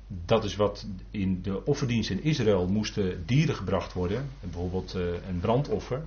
[0.07, 5.41] dat is wat in de offerdienst in Israël moesten dieren gebracht worden, bijvoorbeeld uh, een
[5.41, 6.03] brandoffer.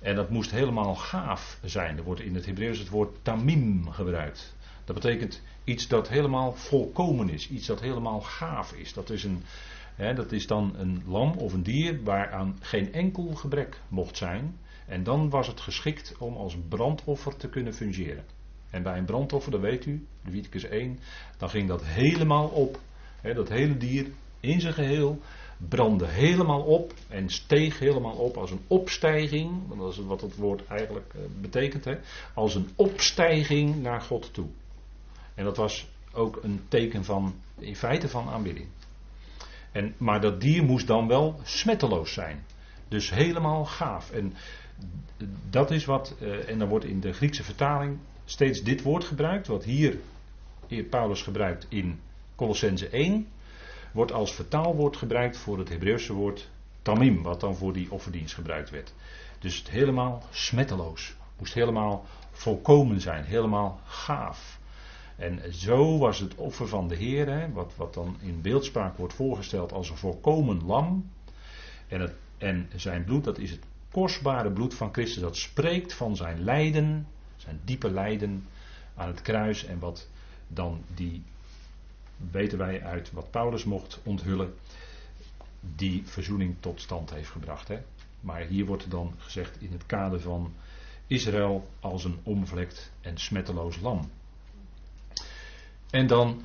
[0.00, 1.96] En dat moest helemaal gaaf zijn.
[1.96, 4.54] Er wordt in het Hebreeuws het woord tamim gebruikt.
[4.84, 8.92] Dat betekent iets dat helemaal volkomen is, iets dat helemaal gaaf is.
[8.92, 9.42] Dat is een,
[9.96, 14.58] dat is dan een lam of een dier waaraan geen enkel gebrek mocht zijn.
[14.86, 18.24] En dan was het geschikt om als brandoffer te kunnen fungeren.
[18.70, 20.98] En bij een brandoffer, dat weet u, Leviticus 1,
[21.38, 22.80] dan ging dat helemaal op.
[23.22, 24.06] dat hele dier
[24.40, 25.20] in zijn geheel
[25.58, 29.76] brandde helemaal op en steeg helemaal op als een opstijging.
[29.76, 31.84] Dat is wat het woord eigenlijk eh, betekent.
[31.84, 31.96] He,
[32.34, 34.46] als een opstijging naar God toe.
[35.34, 38.66] En dat was ook een teken van, in feite van aanbidding.
[39.72, 42.44] En, maar dat dier moest dan wel smetteloos zijn.
[42.88, 44.10] Dus helemaal gaaf.
[44.10, 44.34] En
[45.50, 49.46] dat is wat, eh, en dan wordt in de Griekse vertaling steeds dit woord gebruikt,
[49.46, 49.98] wat hier
[50.90, 52.00] Paulus gebruikt in
[52.34, 53.26] Colossense 1,
[53.92, 56.48] wordt als vertaalwoord gebruikt voor het Hebreeuwse woord
[56.82, 58.92] tamim, wat dan voor die offerdienst gebruikt werd.
[59.38, 64.58] Dus het helemaal smetteloos, moest helemaal volkomen zijn, helemaal gaaf.
[65.16, 69.72] En zo was het offer van de Heer, wat, wat dan in beeldspraak wordt voorgesteld
[69.72, 71.10] als een volkomen lam.
[71.88, 75.22] En, het, en zijn bloed, dat is het kostbare bloed van Christus.
[75.22, 77.06] Dat spreekt van zijn lijden,
[77.46, 78.46] zijn diepe lijden
[78.94, 79.64] aan het kruis.
[79.64, 80.08] En wat
[80.48, 81.22] dan die,
[82.30, 84.54] weten wij uit wat Paulus mocht onthullen,
[85.60, 87.68] die verzoening tot stand heeft gebracht.
[87.68, 87.78] Hè.
[88.20, 90.52] Maar hier wordt dan gezegd in het kader van
[91.06, 94.10] Israël als een onvlekt en smetteloos lam.
[95.90, 96.42] En dan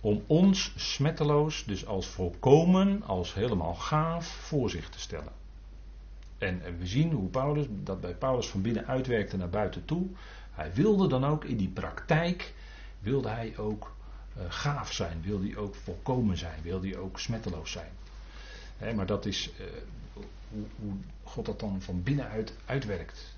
[0.00, 5.41] om ons smetteloos, dus als volkomen, als helemaal gaaf voor zich te stellen.
[6.42, 10.06] En, we zien hoe Paulus, dat bij Paulus van binnen uitwerkte naar buiten toe.
[10.52, 12.54] Hij wilde dan ook in die praktijk,
[12.98, 13.94] wilde hij ook
[14.36, 18.96] uh, gaaf zijn, wilde hij ook volkomen zijn, wilde hij ook smetteloos zijn.
[18.96, 19.66] maar dat is uh,
[20.12, 23.36] hoe, hoe, God dat dan van binnenuit uitwerkt.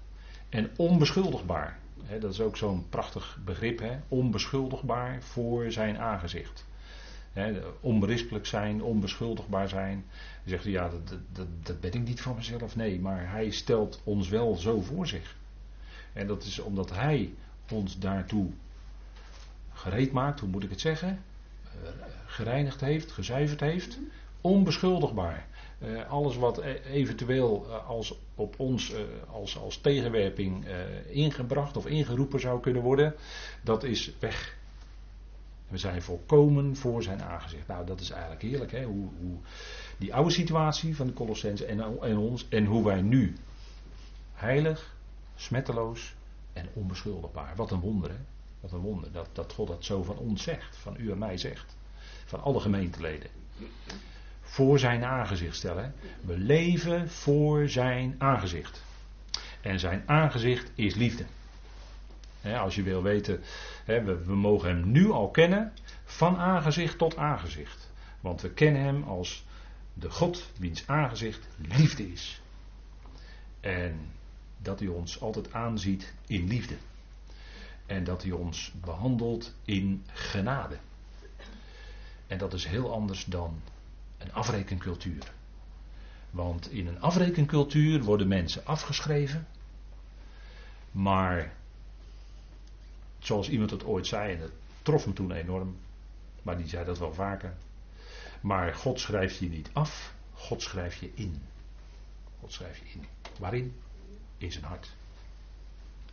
[0.48, 1.78] En onbeschuldigbaar
[2.20, 6.64] dat is ook zo'n prachtig begrip, onbeschuldigbaar voor zijn aangezicht.
[7.80, 10.04] Onberispelijk zijn, onbeschuldigbaar zijn.
[10.14, 12.76] Dan zegt u, ja, dat, dat, dat ben ik niet van mezelf.
[12.76, 15.36] Nee, maar hij stelt ons wel zo voor zich.
[16.12, 17.34] En dat is omdat hij
[17.70, 18.50] ons daartoe
[19.72, 21.22] gereed maakt, hoe moet ik het zeggen?
[21.62, 21.88] Eh,
[22.26, 23.98] gereinigd heeft, gezuiverd heeft.
[24.40, 25.46] Onbeschuldigbaar.
[25.78, 28.98] Uh, alles wat e- eventueel uh, als op ons uh,
[29.30, 30.66] als, als tegenwerping
[31.08, 33.14] ingebracht of ingeroepen zou kunnen worden,
[33.62, 34.56] dat is weg.
[35.74, 37.66] We zijn volkomen voor zijn aangezicht.
[37.66, 38.84] Nou, dat is eigenlijk heerlijk, hè?
[38.84, 39.36] Hoe, hoe
[39.98, 43.36] die oude situatie van de Colossense en, en ons, en hoe wij nu
[44.34, 44.96] heilig,
[45.34, 46.14] smetteloos
[46.52, 47.56] en onbeschuldigbaar.
[47.56, 48.16] Wat een wonder, hè?
[48.60, 51.36] Wat een wonder dat, dat God dat zo van ons zegt, van u en mij
[51.36, 51.76] zegt,
[52.24, 53.30] van alle gemeenteleden
[54.40, 55.94] voor zijn aangezicht stellen.
[56.20, 58.84] We leven voor zijn aangezicht.
[59.60, 61.24] En zijn aangezicht is liefde.
[62.52, 63.42] Als je wil weten,
[63.84, 65.72] we, mogen hem nu al kennen
[66.04, 67.90] van aangezicht tot aangezicht.
[68.20, 69.44] Want we kennen hem als
[69.94, 72.40] de God wiens aangezicht liefde is.
[73.60, 74.12] En
[74.58, 76.74] dat hij ons altijd aanziet in liefde.
[77.86, 80.78] En dat hij ons behandelt in genade.
[82.26, 83.60] En dat is heel anders dan
[84.18, 85.32] een afrekencultuur.
[86.30, 89.46] Want in een afrekencultuur worden mensen afgeschreven.
[90.90, 91.52] Maar,
[93.24, 94.50] zoals iemand het ooit zei, en dat
[94.82, 95.76] trof me toen enorm,
[96.42, 97.54] maar die zei dat wel vaker.
[98.40, 101.42] Maar God schrijft je niet af, God schrijft je in.
[102.40, 103.06] God schrijft je in.
[103.38, 103.74] Waarin?
[104.38, 104.94] In zijn hart.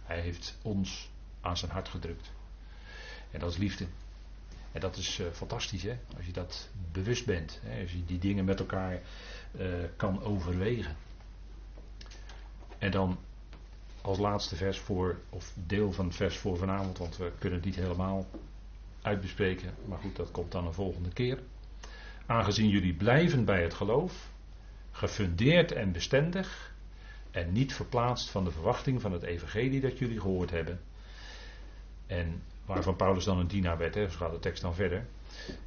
[0.04, 1.10] Hij heeft ons
[1.42, 2.32] aan zijn hart gedrukt.
[3.32, 3.86] En dat is liefde.
[4.72, 5.98] En dat is uh, fantastisch, hè?
[6.18, 7.60] als je dat bewust bent.
[7.64, 7.82] Hè?
[7.82, 9.02] Als je die dingen met elkaar
[9.60, 10.96] uh, kan overwegen.
[12.78, 13.20] En dan
[14.02, 17.68] als laatste vers voor, of deel van het vers voor vanavond, want we kunnen het
[17.68, 18.26] niet helemaal
[19.02, 19.74] uitbespreken.
[19.86, 21.40] Maar goed, dat komt dan een volgende keer.
[22.26, 24.30] Aangezien jullie blijven bij het geloof,
[24.92, 26.74] gefundeerd en bestendig,
[27.32, 30.80] en niet verplaatst van de verwachting van het evangelie dat jullie gehoord hebben.
[32.08, 35.06] En waarvan Paulus dan een dienaar werd, hè, zo gaat de tekst dan verder.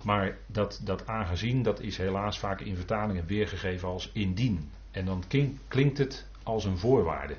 [0.02, 4.70] Maar dat, dat aangezien, dat is helaas vaak in vertalingen weergegeven als indien.
[4.90, 5.24] En dan
[5.68, 7.36] klinkt het als een voorwaarde.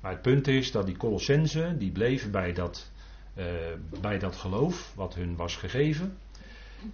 [0.00, 2.90] Maar het punt is dat die Colossensen, die bleven bij dat,
[3.34, 3.44] uh,
[4.00, 6.18] bij dat geloof wat hun was gegeven.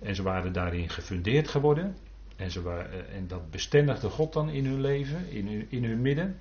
[0.00, 1.96] En ze waren daarin gefundeerd geworden.
[2.36, 5.84] En, ze waren, uh, en dat bestendigde God dan in hun leven, in hun, in
[5.84, 6.38] hun midden.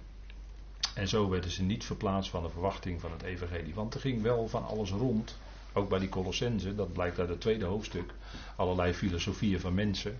[0.93, 3.73] En zo werden ze niet verplaatst van de verwachting van het evangelie.
[3.73, 5.37] Want er ging wel van alles rond.
[5.73, 8.13] Ook bij die Colossenzen, dat blijkt uit het tweede hoofdstuk.
[8.55, 10.19] Allerlei filosofieën van mensen.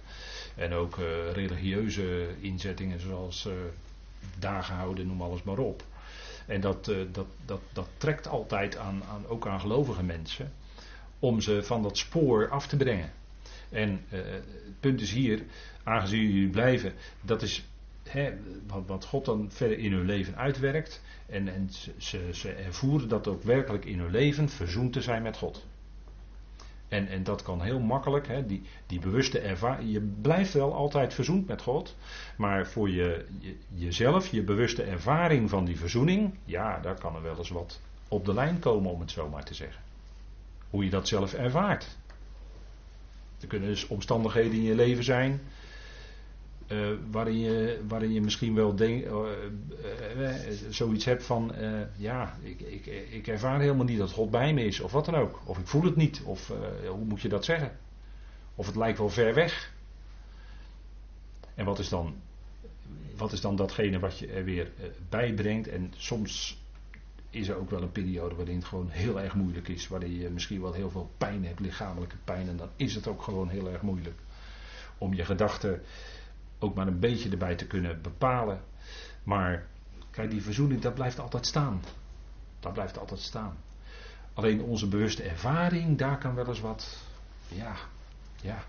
[0.55, 3.47] En ook uh, religieuze inzettingen zoals
[4.39, 5.83] dagen houden, noem alles maar op.
[6.45, 10.51] En dat, uh, dat, dat, dat trekt altijd aan, aan, ook aan gelovige mensen.
[11.19, 13.11] Om ze van dat spoor af te brengen.
[13.69, 15.43] En het punt is hier,
[15.83, 17.65] aangezien jullie blijven, dat is
[18.67, 21.01] wat, wat, God dan verder in hun leven uitwerkt.
[21.25, 25.37] En, en ze, ze, ervoeren dat ook werkelijk in hun leven verzoend te zijn met
[25.37, 25.65] God.
[26.87, 29.91] En, en dat kan heel makkelijk, hè, die, die bewuste ervaring.
[29.91, 31.95] Je blijft wel altijd verzoend met God,
[32.37, 37.21] maar voor je, je, jezelf, je bewuste ervaring van die verzoening, ja, daar kan er
[37.21, 39.81] wel eens wat op de lijn komen, om het zo maar te zeggen.
[40.69, 41.97] Hoe je dat zelf ervaart.
[43.41, 45.41] Er kunnen dus omstandigheden in je leven zijn
[46.67, 49.05] uh, waarin, je, waarin je misschien wel uh,
[50.17, 50.35] uh,
[50.69, 51.53] zoiets hebt van,
[51.95, 55.15] ja, ik, ik, ik ervaar helemaal niet dat God bij me is, of wat dan
[55.15, 55.41] ook.
[55.45, 56.51] Of ik voel het niet, of
[56.87, 57.77] hoe moet je dat zeggen?
[58.55, 59.73] Of het lijkt wel ver weg.
[61.55, 62.15] En wat is dan,
[63.17, 64.71] wat is dan datgene wat je er weer
[65.09, 65.67] bijbrengt?
[65.67, 66.63] En soms
[67.29, 70.29] is er ook wel een periode waarin het gewoon heel erg moeilijk is, waarin je
[70.29, 73.69] misschien wel heel veel pijn hebt, lichamelijke pijn, en dan is het ook gewoon heel
[73.69, 74.15] erg moeilijk
[74.97, 75.81] om je gedachten
[76.59, 78.61] ook maar een beetje erbij te kunnen bepalen.
[79.23, 79.67] Maar
[80.11, 81.81] kijk, die verzoening, dat blijft altijd staan.
[82.59, 83.57] Dat blijft altijd staan.
[84.33, 87.03] Alleen onze bewuste ervaring, daar kan wel eens wat.
[87.47, 87.75] Ja,
[88.41, 88.63] ja.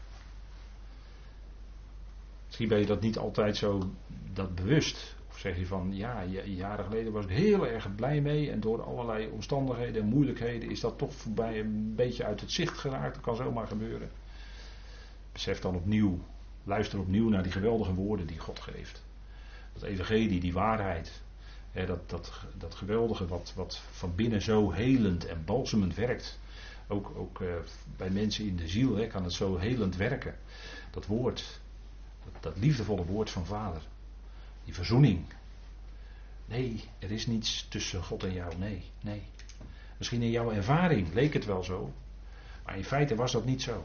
[2.46, 3.90] Misschien ben je dat niet altijd zo
[4.32, 5.16] dat bewust.
[5.28, 8.50] Of zeg je van, ja, jaren geleden was ik heel erg blij mee.
[8.50, 12.78] En door allerlei omstandigheden en moeilijkheden is dat toch voorbij een beetje uit het zicht
[12.78, 13.14] geraakt.
[13.14, 14.10] Dat kan zomaar gebeuren.
[15.32, 16.18] Besef dan opnieuw
[16.66, 19.02] Luister opnieuw naar die geweldige woorden die God geeft.
[19.72, 21.22] Dat evangelie, die waarheid.
[21.72, 26.38] Hè, dat, dat, dat geweldige wat, wat van binnen zo helend en balsemend werkt.
[26.88, 27.54] Ook, ook uh,
[27.96, 30.34] bij mensen in de ziel hè, kan het zo helend werken.
[30.90, 31.60] Dat woord,
[32.24, 33.82] dat, dat liefdevolle woord van Vader.
[34.64, 35.24] Die verzoening.
[36.46, 38.56] Nee, er is niets tussen God en jou.
[38.56, 39.22] Nee, nee.
[39.98, 41.92] Misschien in jouw ervaring leek het wel zo.
[42.64, 43.84] Maar in feite was dat niet zo.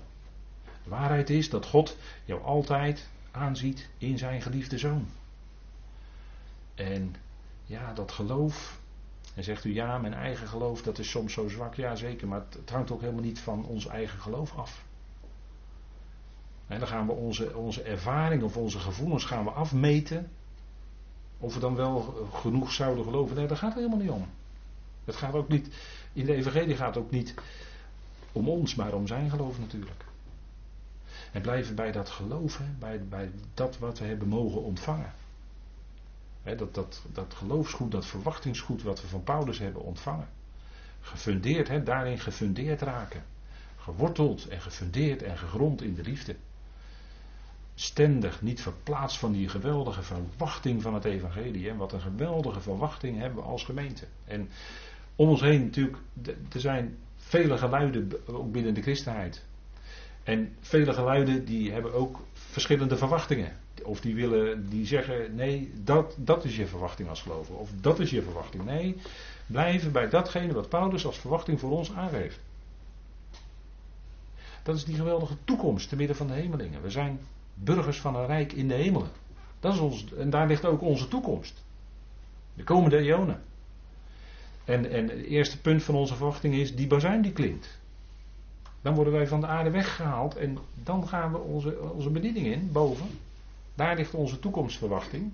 [0.83, 5.07] Waarheid is dat God jou altijd aanziet in zijn geliefde zoon.
[6.75, 7.15] En
[7.65, 8.79] ja, dat geloof.
[9.35, 11.75] En zegt u ja, mijn eigen geloof dat is soms zo zwak.
[11.75, 14.83] Ja, zeker, maar het, hangt ook helemaal niet van ons eigen geloof af.
[16.67, 20.31] En dan gaan we onze, onze ervaring of onze gevoelens gaan we afmeten.
[21.37, 23.35] Of we dan wel genoeg zouden geloven.
[23.35, 24.27] Nee, daar gaat het helemaal niet om.
[25.05, 25.75] Het gaat ook niet,
[26.13, 27.33] in de evangelie gaat het ook niet
[28.31, 30.05] om ons, maar om zijn geloof natuurlijk.
[31.31, 35.13] En blijven bij dat geloven, bij, bij dat wat we hebben mogen ontvangen.
[36.43, 40.27] dat, dat, dat geloofsgoed, dat verwachtingsgoed wat we van Paulus hebben ontvangen.
[41.01, 43.23] Gefundeerd, daarin gefundeerd raken.
[43.77, 46.35] Geworteld en gefundeerd en gegrond in de liefde.
[47.75, 51.73] Stendig, niet verplaatst van die geweldige verwachting van het evangelie.
[51.73, 54.07] Wat een geweldige verwachting hebben we als gemeente.
[54.25, 54.49] En
[55.15, 55.97] om ons heen natuurlijk,
[56.53, 59.45] er zijn vele geluiden, ook binnen de christenheid.
[60.23, 63.57] En vele geluiden die hebben ook verschillende verwachtingen.
[63.83, 67.55] Of die willen, die zeggen, nee, dat, dat is je verwachting als gelover.
[67.55, 68.65] Of dat is je verwachting.
[68.65, 68.97] Nee,
[69.45, 72.39] blijven bij datgene wat Paulus als verwachting voor ons aangeeft.
[74.63, 76.81] Dat is die geweldige toekomst te midden van de hemelingen.
[76.81, 77.19] We zijn
[77.53, 79.09] burgers van een rijk in de hemelen.
[79.59, 81.63] Dat is ons, en daar ligt ook onze toekomst.
[82.53, 83.41] De komende eonen.
[84.65, 87.79] En, en het eerste punt van onze verwachting is, die bazuin die klinkt.
[88.81, 92.71] Dan worden wij van de aarde weggehaald en dan gaan we onze, onze bediening in,
[92.71, 93.19] boven.
[93.75, 95.31] Daar ligt onze toekomstverwachting.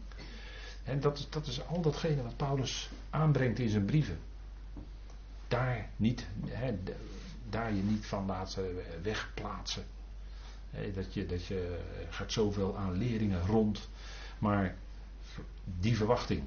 [0.84, 4.20] En dat is, dat is al datgene wat Paulus aanbrengt in zijn brieven.
[5.48, 6.26] Daar niet,
[7.50, 8.66] daar je niet van laten
[9.04, 9.84] wegplaatsen.
[10.94, 11.80] dat, je, dat je
[12.10, 13.90] gaat zoveel aan leringen rond.
[14.40, 14.76] Maar
[15.64, 16.44] die verwachting,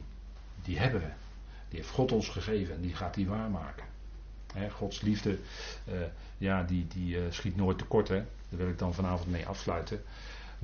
[0.63, 1.11] die hebben we.
[1.69, 3.90] Die heeft God ons gegeven en die gaat die waarmaken.
[4.71, 5.39] Gods liefde,
[5.89, 6.01] uh,
[6.39, 8.09] ja, die, die uh, schiet nooit tekort.
[8.09, 8.17] Hè?
[8.17, 10.03] Daar wil ik dan vanavond mee afsluiten.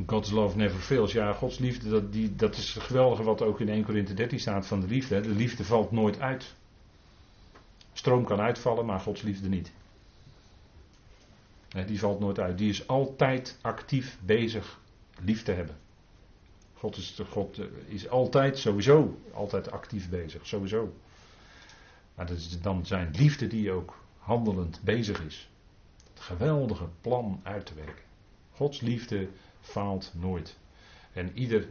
[0.07, 1.13] God's love never fails.
[1.13, 4.41] Ja, Gods liefde, dat, die, dat is het geweldige wat ook in 1 Corinthië 13
[4.41, 5.21] staat van de liefde.
[5.21, 6.55] De liefde valt nooit uit.
[7.93, 9.73] Stroom kan uitvallen, maar Gods liefde niet.
[11.87, 12.59] Die valt nooit uit.
[12.59, 14.81] Die is altijd actief bezig
[15.25, 15.77] lief te hebben.
[16.75, 20.47] God is, God eh, is altijd, sowieso, altijd actief bezig.
[20.47, 20.95] Sowieso.
[22.17, 25.51] Maar dat is dan zijn liefde die ook handelend bezig is.
[26.13, 28.05] Het geweldige plan uit te werken.
[28.53, 29.29] Gods liefde
[29.61, 30.57] faalt nooit.
[31.13, 31.69] En ieder,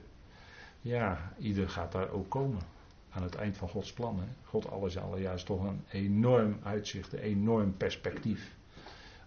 [0.82, 2.62] ja, ieder gaat daar ook komen.
[3.10, 4.20] Aan het eind van Gods plan.
[4.20, 4.26] Hè.
[4.43, 8.56] God alles alle juist toch een enorm uitzicht, een enorm perspectief.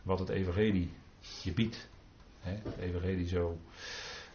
[0.02, 0.90] Wat het evangelie
[1.42, 1.88] je biedt.
[2.40, 2.50] Hè.
[2.50, 3.58] Het evangelie zo,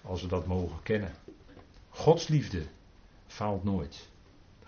[0.01, 1.11] als we dat mogen kennen.
[1.89, 2.63] Gods liefde
[3.27, 4.11] faalt nooit.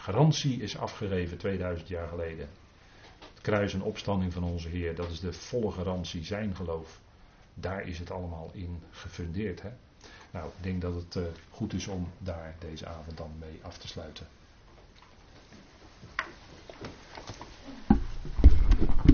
[0.05, 2.49] Garantie is afgegeven 2000 jaar geleden.
[3.19, 6.99] Het kruis en opstanding van onze Heer, dat is de volle garantie, zijn geloof.
[7.53, 9.61] Daar is het allemaal in gefundeerd.
[9.61, 9.69] Hè?
[10.31, 13.77] Nou, ik denk dat het uh, goed is om daar deze avond dan mee af
[13.77, 14.27] te sluiten.